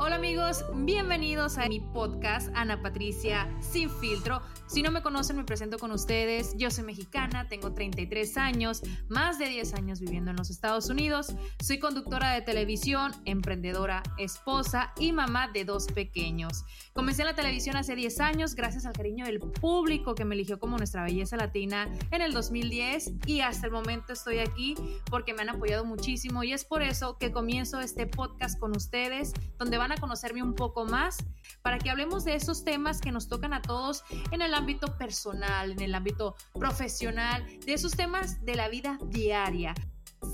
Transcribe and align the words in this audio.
Hola 0.00 0.14
amigos, 0.14 0.64
bienvenidos 0.72 1.58
a 1.58 1.66
mi 1.66 1.80
podcast 1.80 2.50
Ana 2.54 2.80
Patricia 2.80 3.52
Sin 3.60 3.90
Filtro. 3.90 4.40
Si 4.68 4.80
no 4.80 4.92
me 4.92 5.02
conocen, 5.02 5.36
me 5.36 5.42
presento 5.42 5.76
con 5.76 5.90
ustedes. 5.90 6.54
Yo 6.56 6.70
soy 6.70 6.84
mexicana, 6.84 7.48
tengo 7.48 7.72
33 7.72 8.36
años, 8.36 8.82
más 9.08 9.40
de 9.40 9.48
10 9.48 9.74
años 9.74 9.98
viviendo 9.98 10.30
en 10.30 10.36
los 10.36 10.50
Estados 10.50 10.88
Unidos. 10.88 11.34
Soy 11.60 11.80
conductora 11.80 12.30
de 12.32 12.42
televisión, 12.42 13.10
emprendedora, 13.24 14.04
esposa 14.18 14.92
y 15.00 15.10
mamá 15.10 15.48
de 15.48 15.64
dos 15.64 15.86
pequeños. 15.86 16.64
Comencé 16.92 17.22
en 17.22 17.28
la 17.28 17.34
televisión 17.34 17.76
hace 17.76 17.96
10 17.96 18.20
años 18.20 18.54
gracias 18.54 18.86
al 18.86 18.92
cariño 18.92 19.24
del 19.24 19.40
público 19.40 20.14
que 20.14 20.24
me 20.24 20.36
eligió 20.36 20.60
como 20.60 20.76
nuestra 20.76 21.02
belleza 21.02 21.36
latina 21.36 21.88
en 22.12 22.22
el 22.22 22.32
2010 22.32 23.14
y 23.26 23.40
hasta 23.40 23.66
el 23.66 23.72
momento 23.72 24.12
estoy 24.12 24.38
aquí 24.38 24.76
porque 25.10 25.34
me 25.34 25.42
han 25.42 25.48
apoyado 25.48 25.84
muchísimo 25.84 26.44
y 26.44 26.52
es 26.52 26.64
por 26.64 26.82
eso 26.82 27.18
que 27.18 27.32
comienzo 27.32 27.80
este 27.80 28.06
podcast 28.06 28.60
con 28.60 28.76
ustedes 28.76 29.32
donde 29.58 29.87
a 29.92 29.96
conocerme 29.96 30.42
un 30.42 30.54
poco 30.54 30.84
más 30.84 31.18
para 31.62 31.78
que 31.78 31.90
hablemos 31.90 32.24
de 32.24 32.34
esos 32.34 32.64
temas 32.64 33.00
que 33.00 33.12
nos 33.12 33.28
tocan 33.28 33.52
a 33.52 33.62
todos 33.62 34.02
en 34.30 34.42
el 34.42 34.54
ámbito 34.54 34.96
personal, 34.96 35.72
en 35.72 35.80
el 35.80 35.94
ámbito 35.94 36.36
profesional, 36.54 37.44
de 37.64 37.72
esos 37.72 37.92
temas 37.92 38.44
de 38.44 38.54
la 38.54 38.68
vida 38.68 38.98
diaria. 39.06 39.74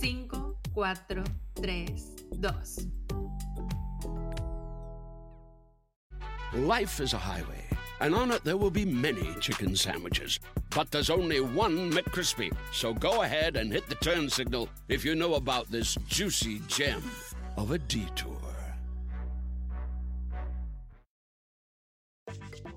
5, 0.01 0.61
4, 0.73 1.25
3, 1.55 2.15
2. 2.33 2.89
Life 6.55 7.01
is 7.01 7.15
a 7.15 7.19
highway, 7.19 7.65
and 8.01 8.15
on 8.15 8.31
it 8.31 8.45
there 8.45 8.57
will 8.57 8.71
be 8.71 8.85
many 8.85 9.35
chicken 9.41 9.75
sandwiches. 9.75 10.39
But 10.75 10.91
there's 10.91 11.11
only 11.11 11.41
one 11.41 11.91
McCrispy. 11.91 12.53
So 12.73 12.95
go 12.95 13.23
ahead 13.23 13.57
and 13.57 13.73
hit 13.73 13.89
the 13.89 13.97
turn 13.97 14.31
signal 14.31 14.69
if 14.89 15.05
you 15.05 15.15
know 15.15 15.35
about 15.35 15.71
this 15.71 15.97
juicy 16.09 16.61
gem 16.69 17.03
of 17.57 17.73
a 17.73 17.79
detour. 17.79 18.34